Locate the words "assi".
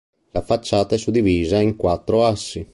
2.25-2.67